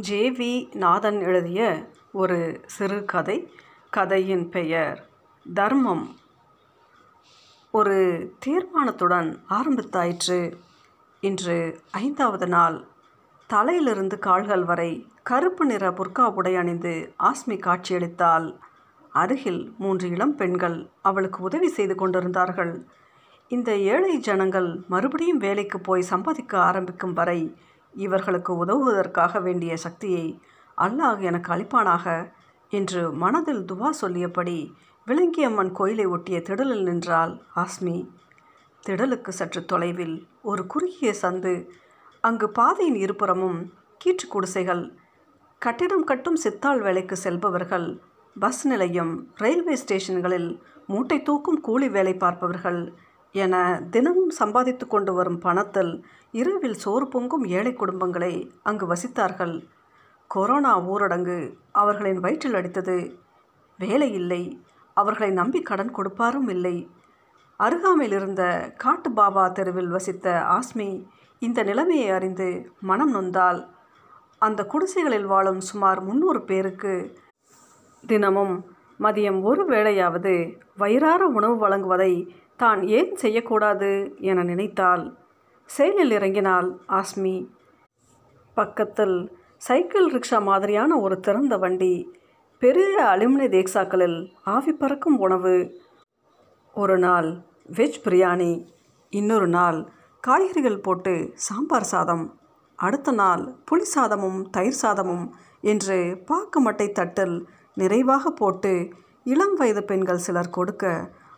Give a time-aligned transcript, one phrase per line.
[0.00, 0.74] ஜே.வி.
[0.74, 3.52] நாதன் எழுதிய ஒரு சிறுகதை.
[3.90, 5.06] கதையின் பெயர்
[5.54, 6.16] தர்மம்.
[7.70, 10.52] ஒரு தீர்மானத்துடன் ஆரம்பித்தாயிற்று.
[11.20, 12.84] இன்று ஐந்தாவது நாள்.
[13.46, 18.58] தலையிலிருந்து கால்கள் வரை கருப்பு நிற புர்கா உடை அணிந்து ஆஸ்மி காட்சியளித்தால்
[19.10, 22.84] அருகில் மூன்று இளம் பெண்கள் அவளுக்கு உதவி செய்து கொண்டிருந்தார்கள்.
[23.48, 27.56] இந்த ஏழை ஜனங்கள் மறுபடியும் வேலைக்கு போய் சம்பாதிக்க ஆரம்பிக்கும் வரை
[27.94, 30.40] இவர்களுக்கு உதவுவதற்காக வேண்டிய சக்தியை
[30.78, 32.32] அல்லாஹ் எனக்கு அளிப்பானாக
[32.70, 34.74] என்று மனதில் துவா சொல்லியபடி
[35.06, 38.08] விளங்கியம்மன் கோயிலை ஒட்டிய திடலில் நின்றாள் ஆஸ்மி.
[38.86, 41.68] திடலுக்கு சற்று தொலைவில் ஒரு குறுகிய சந்து.
[42.20, 43.72] அங்கு பாதையின் இருபுறமும்
[44.04, 44.96] கீற்று குடிசைகள்.
[45.58, 48.00] கட்டிடம் கட்டும் சித்தாள் வேலைக்கு செல்பவர்கள்
[48.40, 52.94] பஸ் நிலையம் ரயில்வே ஸ்டேஷன்களில் மூட்டை தூக்கும் கூலி வேலை பார்ப்பவர்கள்
[53.32, 59.64] என தினமும் சம்பாதித்து கொண்டு வரும் பணத்தில் இரவில் சோறு பொங்கும் ஏழை குடும்பங்களை அங்கு வசித்தார்கள்.
[60.26, 61.38] கொரோனா ஊரடங்கு
[61.72, 63.16] அவர்களின் வயிற்றில் அடித்தது.
[63.78, 64.62] வேலை இல்லை.
[64.96, 66.90] அவர்களை நம்பி கடன் கொடுப்பாரும் இல்லை.
[67.56, 71.06] அருகாமையில் இருந்த காட்டுபாபா தெருவில் வசித்த ஆஸ்மி
[71.38, 72.48] இந்த நிலைமையை அறிந்து
[72.80, 73.60] மனம் நொந்தால்
[74.38, 76.94] அந்த குடிசைகளில் வாழும் சுமார் முந்நூறு பேருக்கு
[78.06, 78.54] தினமும்
[79.00, 80.34] மதியம் ஒரு வேளையாவது
[80.76, 82.12] வயிறார உணவு வழங்குவதை
[82.62, 85.04] தான் ஏன் செய்யக்கூடாது என நினைத்தாள்.
[85.70, 86.68] செயலில் இறங்கினாள்
[86.98, 87.36] ஆஸ்மி.
[88.56, 89.16] பக்கத்தில்
[89.66, 91.94] சைக்கிள் ரிக்ஷா மாதிரியான ஒரு திறந்த வண்டி.
[92.62, 94.18] பெரிய அலுமினிய தேக்சாக்களில்
[94.54, 95.54] ஆவி பறக்கும் உணவு.
[96.74, 97.28] ஒரு நாள்
[97.78, 98.52] வெஜ் பிரியாணி.
[99.12, 99.78] இன்னொரு நாள்
[100.24, 101.14] காய்கறிகள் போட்டு
[101.46, 102.24] சாம்பார் சாதம்.
[102.78, 105.26] அடுத்த நாள் புளி சாதமும் தயிர் சாதமும்
[105.70, 107.36] என்று பாக்கு மட்டை தட்டில்
[107.76, 108.72] நிறைவாக போட்டு
[109.24, 110.86] இளம் வயது பெண்கள் சிலர் கொடுக்க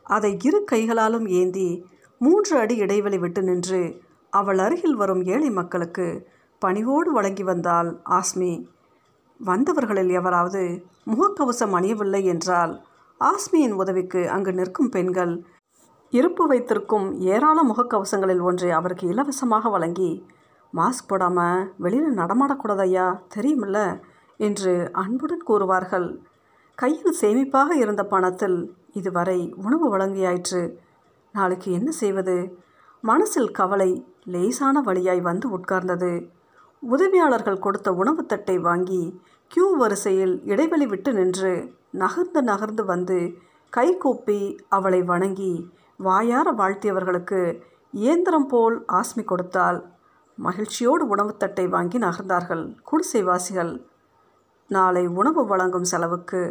[0.04, 1.86] அதை இரு கைகளாலும் ஏந்தி
[2.18, 8.66] மூன்று அடி இடைவெளி விட்டு நின்று அவள் அருகில் வரும் ஏழை மக்களுக்கு பணிவோடு வழங்கி வந்தாள் ஆஸ்மி.
[9.38, 12.84] வந்தவர்களில் எவராவது முகக்கவசம் அணியவில்லை என்றால்
[13.20, 15.44] ஆஸ்மியின் உதவிக்கு அங்கு நிற்கும் பெண்கள்
[16.10, 20.26] இருப்பு வைத்திருக்கும் ஏராள முகக்கவசங்களில் ஒன்றை அவருக்கு இலவசமாக வழங்கி
[20.74, 24.00] மாஸ்க் போடாமல் வெளியில் நடமாடக்கூடாதய்யா தெரியுமில்ல
[24.36, 26.18] என்று அன்புடன் கூறுவார்கள்.
[26.74, 28.58] கையில் சேமிப்பாக இருந்த பணத்தில்
[28.94, 30.62] இதுவரை உணவு வழங்கியாயிற்று.
[31.34, 32.36] நாளைக்கு என்ன செய்வது?
[33.04, 33.90] மனசில் கவலை
[34.24, 36.12] லேசான வழியாய் வந்து உட்கார்ந்தது.
[36.82, 39.02] உதவியாளர்கள் கொடுத்த உணவு தட்டை வாங்கி
[39.50, 41.52] கியூ வரிசையில் இடைவெளி விட்டு நின்று
[41.90, 43.18] நகர்ந்து நகர்ந்து வந்து
[43.70, 45.52] கைகூப்பி அவளை வணங்கி
[45.96, 47.40] வாயார வாழ்த்தியவர்களுக்கு
[47.92, 49.78] இயந்திரம் போல் ஆஸ்மி கொடுத்தால்
[50.38, 53.72] மகிழ்ச்சியோடு உணவு தட்டை வாங்கி நகர்ந்தார்கள் குடிசைவாசிகள்.
[54.70, 56.42] நாளை உணவு வழங்கும் செலவுக்கு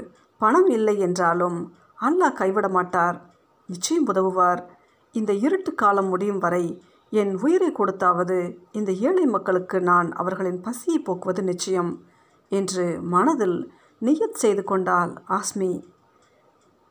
[0.41, 1.57] பணம் இல்லை என்றாலும்
[2.03, 3.29] அல்லாஹ் கைவிட மாட்டார்.
[3.67, 4.77] நிச்சயம் உதவுவார்.
[5.11, 11.43] இந்த இருட்டு காலம் முடியும் வரை என் உயிரை கொடுத்தாவது இந்த ஏழை மக்களுக்கு நான் அவர்களின் பசியை போக்குவது
[11.43, 12.03] நிச்சயம்
[12.49, 13.71] என்று மனதில்
[14.01, 15.83] நியத் செய்து கொண்டாள் ஆஸ்மி.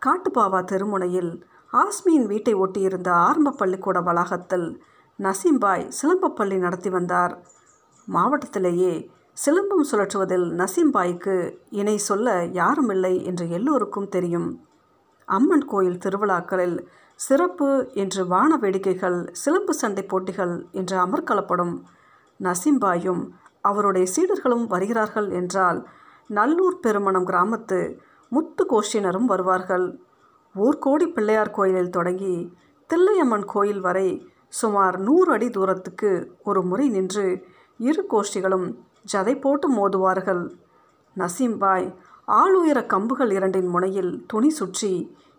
[0.07, 1.43] காட்டுப்பாவா தெருமுனையில்
[1.73, 4.83] ஆஸ்மியின் வீட்டை ஒட்டியிருந்த ஆரம்ப பள்ளிக்கூட வளாகத்தில்
[5.19, 7.47] நசீம்பாய் சிலம்பப் பள்ளி நடத்தி வந்தார்.
[8.13, 9.11] மாவட்டத்திலேயே
[9.47, 14.67] சிலம்பம் சுழற்றுவதில் நசீம்பாய்க்கு இணை சொல்ல யாருமில்லை என்று எல்லோருக்கும் தெரியும்.
[15.37, 16.77] அம்மன் கோயில் திருவிழாக்களில்
[17.21, 17.69] சிறப்பு
[18.03, 21.75] என்று வான வேடிக்கைகள் சிலம்பு சண்டை போட்டிகள் என்று அமர்க்களப்படும்.
[22.41, 23.23] நசீம்பாயும்
[23.61, 25.81] அவருடைய சீடர்களும் வருகிறார்கள் என்றால்
[26.31, 27.79] நல்லூர் பெருமணம் கிராமத்து
[28.33, 29.87] முத்து கோஷ்டியினரும் வருவார்கள்.
[30.55, 32.35] ஊர்கோடி பிள்ளையார் கோயிலில் தொடங்கி
[32.91, 34.09] தில்லையம்மன் கோயில் வரை
[34.61, 36.11] சுமார் நூறு அடி தூரத்துக்கு
[36.49, 37.27] ஒரு முறை நின்று
[37.81, 38.67] இரு கோஷ்டிகளும்
[39.13, 40.43] ஜதை போட்டு மோதுவார்கள்.
[41.17, 41.87] நசீம்பாய்
[42.29, 44.93] ஆளுயர கம்புகள் இரண்டின் முனையில் துணி சுற்றி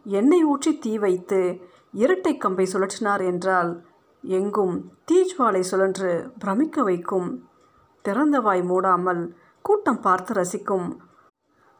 [0.03, 1.59] எண்ணெய் ஊற்றி தீ வைத்து
[1.91, 3.86] இரட்டை கம்பை சுழற்றினார் என்றால்
[4.22, 7.47] எங்கும் தீஜ்வாலை சுழன்று பிரமிக்க வைக்கும்.
[8.02, 9.30] திறந்த வாய் மூடாமல்
[9.62, 10.97] கூட்டம் பார்த்து ரசிக்கும்.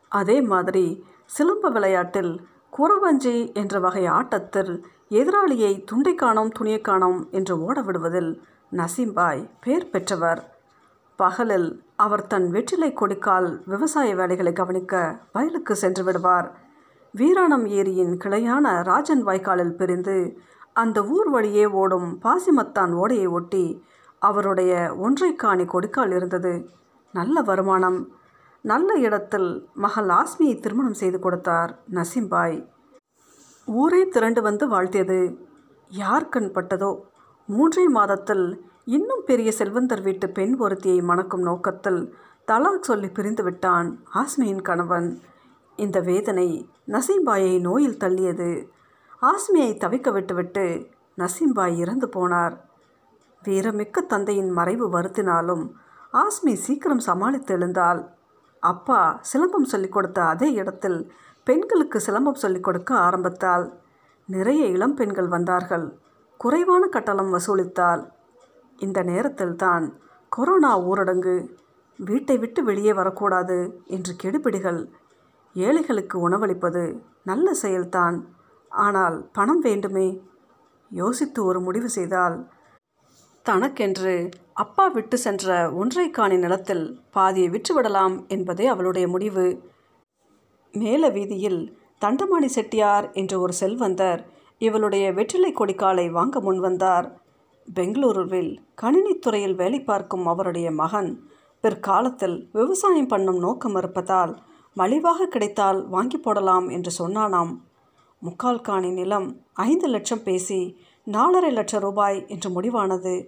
[0.10, 1.06] அதே மாதிரி
[1.38, 2.48] சிலம்ப விளையாட்டில்
[2.78, 8.42] குறவஞ்சி என்ற வகை ஆட்டத்தில் எதிராளியை துண்டை காணோம் துணியைக் காணோம் என்று ஓட விடுவதில்
[8.72, 10.58] நசீம்பாய் பேர் பெற்றவர்.
[11.16, 16.62] பகலில் அவர் தன் வெற்றிலை கொடுக்கால் விவசாய வேலைகளை கவனிக்க வயலுக்கு சென்று விடுவார்.
[17.16, 20.38] வீராணம் ஏரியின் கிளையான ராஜன் வாய்க்காலில் பிரிந்து
[20.74, 23.84] அந்த ஊர் வழியே ஓடும் பாசிமத்தான் ஓடையை ஒட்டி
[24.20, 26.70] அவருடைய ஒன்றைக்காணி கொடுக்கால் இருந்தது.
[27.14, 28.00] நல்ல வருமானம்.
[28.62, 32.68] நல்ல இடத்தில் மகள் ஆஸ்மியை திருமணம் செய்து கொடுத்தார் நசீம்பாய்.
[33.66, 35.20] ஊரே திரண்டு வந்து வாழ்த்தியது.
[35.90, 36.92] யார் கண் பட்டதோ
[37.46, 38.46] மூன்றே மாதத்தில்
[38.86, 42.16] இன்னும் பெரிய செல்வந்தர் வீட்டு பெண் ஒருத்தியை மணக்கும் நோக்கத்தில்
[42.52, 45.22] தலாக் சொல்லி பிரிந்து விட்டான் ஆஸ்மியின் கணவன்.
[45.78, 46.48] இந்த வேதனை
[46.92, 48.50] நசீம்பாயை நோயில் தள்ளியது.
[49.22, 50.66] ஆஸ்மியை தவிக்க விட்டுவிட்டு
[51.18, 52.56] நசீம்பாய் இறந்து போனார்.
[53.44, 55.64] வீரமிக்க தந்தையின் மறைவு வருத்தினாலும்
[56.14, 58.02] ஆஸ்மி சீக்கிரம் சமாளித்து எழுந்தால்
[58.64, 61.00] அப்பா சிலம்பம் சொல்லிக் கொடுத்த அதே இடத்தில்
[61.44, 63.66] பெண்களுக்கு சிலம்பம் சொல்லிக் கொடுக்க ஆரம்பித்தாள்
[64.26, 65.86] நிறைய இளம் பெண்கள் வந்தார்கள்
[66.40, 68.04] குறைவான கட்டணம் வசூலித்தாள்
[68.80, 69.86] இந்த நேரத்தில் தான்
[70.30, 71.36] கொரோனா ஊரடங்கு
[72.00, 74.80] வீட்டை விட்டு வெளியே வரக்கூடாது என்று கெடுபிடிகள்
[75.56, 76.84] ஏழைகளுக்கு உணவளிப்பது
[77.24, 78.18] நல்ல செயல்தான்.
[78.72, 80.08] ஆனால் பணம் வேண்டுமே?
[80.92, 82.38] யோசித்து ஒரு முடிவு செய்தால்
[83.46, 89.46] தனக்கென்று அப்பா விட்டு சென்ற ஒன்றை காணி நிலத்தில் பாதியை விற்றுவிடலாம் என்பதே அவளுடைய முடிவு.
[90.74, 91.62] மேல வீதியில்
[92.06, 94.22] தண்டமாணி செட்டியார் என்ற ஒரு செல்வந்தர்
[94.58, 97.08] இவளுடைய வெற்றிலை கொடிக்காலை வாங்க முன்வந்தார்
[97.76, 98.52] பெங்களூருவில்
[98.82, 101.12] கணினித்துறையில் வேலை பார்க்கும் அவருடைய மகன்
[101.62, 104.34] பிற்காலத்தில் விவசாயம் பண்ணும் நோக்கம் இருப்பதால்
[104.74, 107.60] மலிவாக கிடைத்தால் வாங்கி போடலாம் என்று சொன்னானாம்.
[108.20, 110.78] முக்கால் காணி நிலம் ஐந்து லட்சம் பேசி
[111.12, 113.28] நாலரை லட்சம் ரூபாய் என்று முடிவானது.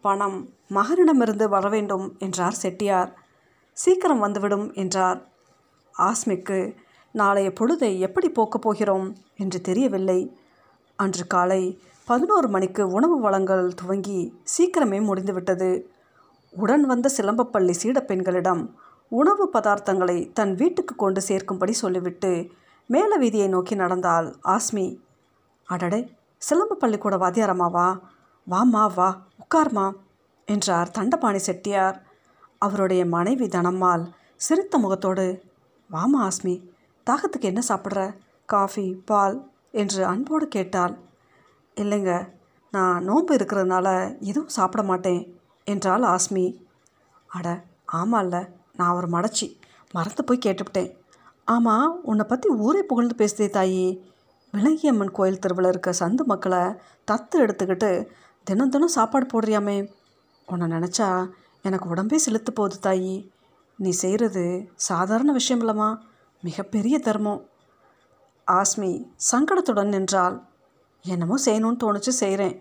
[0.00, 3.14] பணம் மகனிடமிருந்து வர வேண்டும் என்றார் செட்டியார்.
[3.72, 5.28] சீக்கிரம் வந்துவிடும் என்றார்.
[5.98, 6.76] ஆஸ்மிக்கு
[7.12, 10.36] நாளைய பொழுதை எப்படி போக்கப் போகிறோம் என்று தெரியவில்லை.
[10.96, 15.70] அன்று காலை பதினோரு மணிக்கு உணவு வழங்கல் துவங்கி சீக்கிரமே முடிந்துவிட்டது.
[16.50, 18.62] உடன் வந்த சிலம்பப்பள்ளி சீடப்பெண்களிடம்
[19.08, 22.50] உணவு பதார்த்தங்களை தன் வீட்டுக்கு கொண்டு சேர்க்கும்படி சொல்லிவிட்டு
[22.86, 24.98] மேல வீதியை நோக்கி நடந்தாள் ஆஸ்மி.
[25.68, 28.00] அடடே சிலம்ப பள்ளிக்கூட வாத்தியாரம்மாவா
[28.50, 29.92] வாமா வா உட்கார்மா
[30.46, 32.02] என்றார் தண்டபாணி செட்டியார்.
[32.58, 34.04] அவருடைய மனைவி தனம்மாள்
[34.36, 35.42] சிரித்த முகத்தோடு
[35.90, 36.54] வாமா ஆஸ்மி
[37.06, 38.16] தாகத்துக்கு என்ன சாப்பிட்ற?
[38.46, 39.50] காஃபி பால்?
[39.70, 40.94] என்று அன்போடு கேட்டாள்.
[41.76, 42.12] இல்லைங்க
[42.70, 45.22] நான் நோன்பு இருக்கிறதுனால எதுவும் சாப்பிட மாட்டேன்
[45.64, 46.46] என்றாள் ஆஸ்மி.
[47.26, 47.62] அட
[47.92, 48.36] ஆமால்ல
[48.76, 49.46] நான் ஒரு மடச்சி
[49.92, 50.90] மறந்து போய் கேட்டுவிட்டேன்.
[51.48, 53.86] ஆமாம் உன்னை பற்றி ஊரே புகழ்ந்து பேசுதே தாயி.
[54.54, 56.62] விலங்கியம்மன் கோயில் திருவிழா இருக்க சந்து மக்களை
[57.10, 57.90] தத்து எடுத்துக்கிட்டு
[58.44, 59.78] தினம் தினம் சாப்பாடு போடுறியாமே.
[60.46, 61.08] உன்னை நினச்சா
[61.62, 63.16] எனக்கு உடம்பே செலுத்து போகுது தாயி.
[63.78, 64.44] நீ செய்கிறது
[64.88, 65.88] சாதாரண விஷயம் இல்லைம்மா
[66.42, 67.42] மிகப்பெரிய தர்மம்.
[68.46, 68.90] ஆஸ்மி
[69.30, 70.36] சங்கடத்துடன் நின்றால்
[71.04, 72.54] என்னமோ செய்யணும்னு தோணுச்சு செய்கிறேன்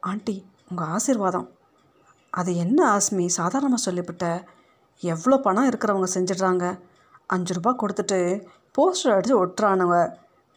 [0.00, 0.36] ஆண்டி
[0.70, 1.48] உங்கள் ஆசீர்வாதம்.
[2.32, 4.26] அது என்ன ஆஸ்மி சாதாரணமாக சொல்லிவிட்ட?
[5.02, 6.64] எவ்வளோ பணம் இருக்கிறவங்க செஞ்சிடுறாங்க.
[7.34, 8.18] அஞ்சு ரூபா கொடுத்துட்டு
[8.76, 9.96] போஸ்டர் அடித்து ஒட்டுறானுங்க.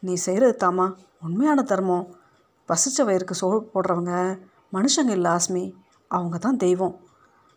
[0.04, 0.86] நீ செய்கிறது தாமா
[1.26, 2.06] உண்மையான தர்மம்.
[2.70, 4.14] பசிச்ச வயிறுக்கு சோறு போடுறவங்க
[4.76, 5.64] மனுஷங்க இல்லை ஆஸ்மி.
[6.12, 6.96] அவங்க தான் தெய்வம்.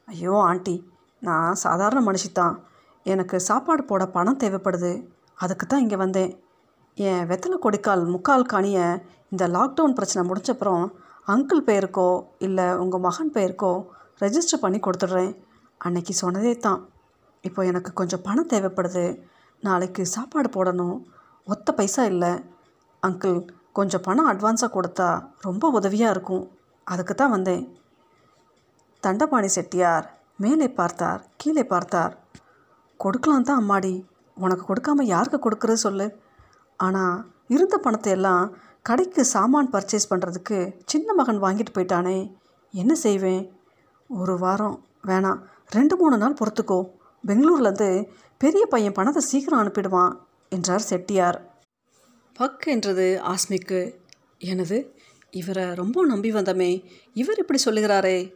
[0.09, 0.77] ஐயோ ஆண்டி
[1.27, 2.55] நான் சாதாரண மனுஷி தான்.
[3.13, 4.93] எனக்கு சாப்பாடு போட பணம் தேவைப்படுது.
[5.45, 6.33] அதுக்கு தான் இங்கே வந்தேன்.
[6.97, 8.87] என் வெத்தலை கொடிக்கால் முக்கால் காணியை
[9.33, 10.85] இந்த லாக்டவுன் பிரச்சனை முடிஞ்சப்புறம்
[11.33, 12.09] அங்கிள் பெயருக்கோ
[12.47, 13.73] இல்லை உங்கள் மகன் பெயருக்கோ
[14.25, 15.33] ரெஜிஸ்டர் பண்ணி கொடுத்துட்றேன்.
[15.79, 16.81] அன்னைக்கு சொன்னதே தான்.
[17.49, 19.07] இப்போ எனக்கு கொஞ்சம் பணம் தேவைப்படுது.
[19.67, 20.97] நாளைக்கு சாப்பாடு போடணும்.
[21.53, 22.33] ஒத்த பைசா இல்லை.
[23.03, 23.39] அங்கிள்
[23.79, 25.09] கொஞ்சம் பணம் அட்வான்ஸாக கொடுத்தா
[25.47, 26.45] ரொம்ப உதவியாக இருக்கும்.
[26.87, 27.65] அதுக்கு தான் வந்தேன்.
[29.03, 30.07] தண்டபாணி செட்டியார்
[30.43, 32.15] மேலே பார்த்தார் கீழே பார்த்தார்.
[32.97, 33.95] கொடுக்கலாம் தான் அம்மாடி.
[34.37, 36.07] உனக்கு கொடுக்காம யாருக்கு கொடுக்குறது சொல்லு.
[36.87, 37.17] ஆனால்
[37.55, 38.45] இருந்த பணத்தை எல்லாம்
[38.89, 40.59] கடைக்கு சாமான் பர்ச்சேஸ் பண்ணுறதுக்கு
[40.93, 42.19] சின்ன மகன் வாங்கிட்டு போயிட்டானே.
[42.75, 43.43] என்ன செய்வேன்?
[44.11, 44.77] ஒரு வாரம்
[45.11, 45.41] வேணாம்.
[45.71, 46.91] ரெண்டு மூணு நாள் பொறுத்துக்கோ.
[47.27, 48.07] பெங்களூர்லேருந்து
[48.39, 50.17] பெரிய பையன் பணத்தை சீக்கிரம் அனுப்பிடுவான்
[50.49, 51.63] என்றார் செட்டியார்.
[52.35, 53.95] பக் என்றது ஆஸ்மிக்கு.
[54.39, 54.99] எனது
[55.31, 56.85] இவரை ரொம்ப நம்பி வந்தமே.
[57.15, 58.35] இவர் இப்படி சொல்லுகிறாரே.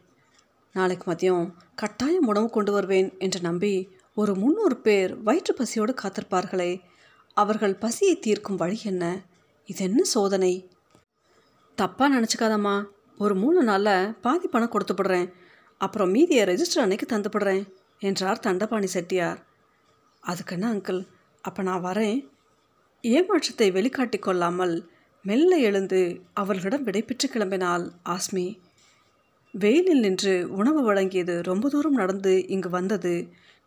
[0.73, 6.81] நாளைக்கு மதியம் கட்டாயம் உணவு கொண்டு வருவேன் என்று நம்பி ஒரு முந்நூறு பேர் வயிற்று பசியோடு காத்திருப்பார்களே.
[7.35, 9.23] அவர்கள் பசியை தீர்க்கும் வழி என்ன?
[9.65, 10.71] இது என்ன சோதனை?
[11.83, 12.85] தப்பாக நினச்சிக்காதம்மா.
[13.19, 15.33] ஒரு மூணு நாளில் பாதி பணம் கொடுத்துப்படுறேன்
[15.83, 17.63] அப்புறம் மீதியை ரெஜிஸ்டர் அன்னைக்கு தந்துப்படுறேன்
[17.99, 19.39] என்றார் தண்டபாணி செட்டியார்.
[20.23, 21.01] அதுக்கென்ன அங்கிள்
[21.45, 22.19] அப்போ நான் வரேன்.
[23.05, 24.75] ஏமாற்றத்தை வெளிக்காட்டி கொள்ளாமல்
[25.25, 26.01] மெல்ல எழுந்து
[26.33, 28.47] அவர்களிடம் விடைபெற்று கிளம்பினாள் ஆஸ்மி.
[29.55, 33.15] வெயிலில் நின்று உணவு வழங்கியது ரொம்ப தூரம் நடந்து இங்கு வந்தது.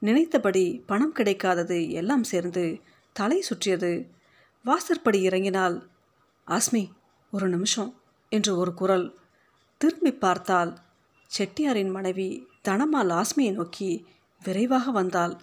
[0.01, 2.63] நினைத்தபடி பணம் கிடைக்காதது எல்லாம் சேர்ந்து
[3.15, 3.91] தலை சுற்றியது.
[4.65, 5.75] வாசற்படி இறங்கினால்
[6.47, 6.83] ஆஸ்மி
[7.33, 7.91] ஒரு நிமிஷம்
[8.31, 9.07] என்று ஒரு குரல்.
[9.81, 10.71] திரும்பி பார்த்தால்
[11.31, 12.27] செட்டியாரின் மனைவி
[12.61, 13.89] தனமால் ஆஸ்மியை நோக்கி
[14.41, 15.35] விரைவாக வந்தாள்.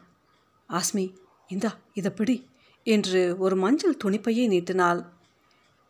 [0.71, 1.05] ஆஸ்மி
[1.49, 2.37] இந்தா இதை பிடி
[2.87, 5.01] என்று ஒரு மஞ்சள் துணிப்பையை நீட்டினாள்.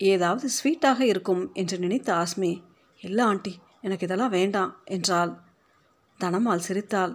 [0.01, 2.53] ஏதாவது ஸ்வீட்டாக இருக்கும் என்று நினைத்த ஆஸ்மி
[3.01, 5.33] இல்லை ஆண்டி எனக்கு இதெல்லாம் வேண்டாம் என்றாள்.
[6.19, 7.15] தனமால் சிரித்தாள்.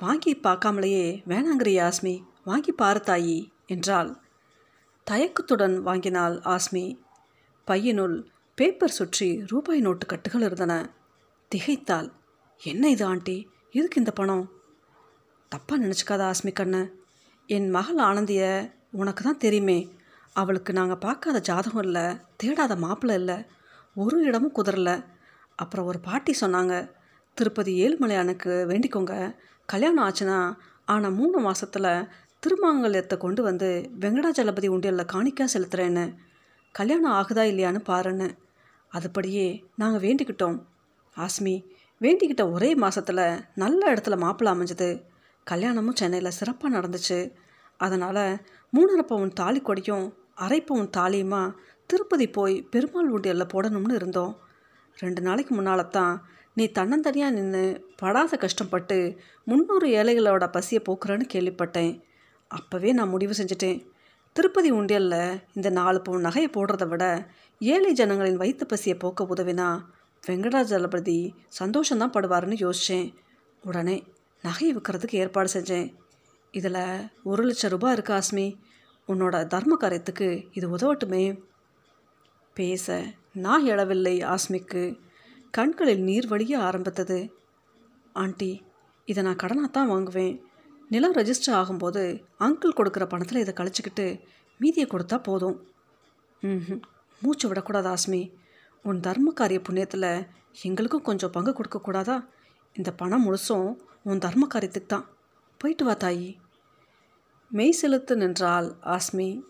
[0.00, 2.14] வாங்கி பார்க்காமலேயே வேணாங்கிறிய ஆஸ்மி
[2.44, 4.10] வாங்கி பாரு தாயி என்றாள்.
[5.06, 6.84] தயக்கத்துடன் வாங்கினாள் ஆஸ்மி.
[7.68, 8.16] பையனுள்
[8.58, 10.74] பேப்பர் சுற்றி ரூபாய் நோட்டு கட்டுகள் இருந்தன.
[11.52, 12.08] திகைத்தாள்.
[12.60, 13.48] என்ன இது ஆண்டி?
[13.70, 14.44] எதுக்கு இந்த பணம்?
[15.52, 16.82] தப்பாக நினச்சிக்காத ஆஸ்மிகண்ணு
[17.48, 18.42] என் மகள் ஆனந்திய
[18.90, 19.76] உனக்கு தான் தெரியுமே.
[20.32, 22.04] அவளுக்கு நாங்கள் பார்க்காத ஜாதகம் இல்லை
[22.42, 23.38] தேடாத மாப்பிள்ளை இல்லை
[23.94, 25.04] ஒரு இடமும் குதிரல
[25.54, 26.74] அப்புறம் ஒரு பாட்டி சொன்னாங்க
[27.34, 29.34] திருப்பதி ஏழுமலையானுக்கு வேண்டிக்கோங்க.
[29.66, 30.38] கல்யாணம் ஆச்சுன்னா
[30.84, 32.06] ஆனால் மூணு மாதத்தில்
[32.46, 36.04] திருமாங்கல்யத்தை கொண்டு வந்து வெங்கடாஜலபதி உண்டியலில் காணிக்கா செலுத்துகிறேன்னு
[36.74, 38.28] கல்யாணம் ஆகுதா இல்லையான்னு பாருன்னு.
[38.92, 40.60] அதுபடியே நாங்கள் வேண்டிக்கிட்டோம்.
[41.16, 41.54] ஆஸ்மி
[42.00, 43.24] வேண்டிக்கிட்ட ஒரே மாதத்தில்
[43.54, 45.02] நல்ல இடத்துல மாப்பிள்ளை அமைஞ்சது.
[45.44, 47.32] கல்யாணமும் சென்னையில் சிறப்பாக நடந்துச்சு.
[47.76, 48.24] அதனால்
[48.76, 51.54] மூணரை பவுன் தாலி கொடியும் அரை பவுன் தாலியுமா
[51.86, 54.38] திருப்பதி போய் பெருமாள் உண்டியலில் போடணும்னு இருந்தோம்.
[54.96, 56.14] ரெண்டு நாளைக்கு முன்னால் தான்
[56.54, 57.64] நீ தன்னந்தனியாக நின்று
[57.96, 62.00] படாத கஷ்டப்பட்டு முந்நூறு ஏழைகளோட பசியை போக்குறேன்னு கேள்விப்பட்டேன்.
[62.50, 63.86] அப்போவே நான் முடிவு செஞ்சுட்டேன்.
[64.32, 67.04] திருப்பதி உண்டியலில் இந்த நாலு பவுன் நகையை போடுறத விட
[67.60, 69.68] ஏழை ஜனங்களின் வயிற்று பசியை போக்க உதவினா
[70.26, 71.18] வெங்கடாஜலபதி
[71.58, 73.14] சந்தோஷம்தான் படுவாருன்னு யோசித்தேன்
[73.64, 73.96] உடனே
[74.42, 75.94] நகையை விற்கிறதுக்கு ஏற்பாடு செஞ்சேன்.
[76.50, 78.58] இதில் ஒரு லட்சம் ரூபாய் இருக்கு ஆஸ்மி?
[79.08, 81.24] உன்னோட தர்ம காரியத்துக்கு இது உதவட்டுமே.
[82.54, 84.98] பேச நான் எழவில்லை ஆஸ்மிக்கு.
[85.50, 87.34] கண்களில் நீர் வழிய ஆரம்பித்தது.
[88.12, 88.62] ஆண்டி
[89.04, 90.34] இதை நான் கடனாக தான் வாங்குவேன்.
[90.88, 94.20] நிலம் ரெஜிஸ்டர் ஆகும்போது அங்கிள் கொடுக்குற பணத்தில் இதை கழிச்சிக்கிட்டு
[94.58, 95.56] மீதியை கொடுத்தா போதும்.
[96.40, 96.80] ம்
[97.22, 98.22] மூச்சு விடக்கூடாது ஆஸ்மி.
[98.82, 100.26] உன் தர்ம காரிய புண்ணியத்தில்
[100.62, 102.28] எங்களுக்கும் கொஞ்சம் பங்கு கொடுக்கக்கூடாதா
[102.72, 105.06] இந்த பணம் முழுசும் உன் தர்ம காரியத்துக்கு தான்.
[105.58, 106.36] போயிட்டு வா தாயி.
[107.48, 109.42] மெய் செலுத்து நின்றாள் ஆஸ்மி.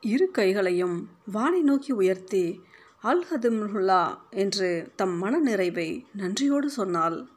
[0.00, 2.60] இரு கைகளையும் வானை நோக்கி உயர்த்தி
[3.02, 7.28] அல்ஹதுமுல்லா என்று தம் மன நிறைவை நன்றியோடு சொன்னாள்.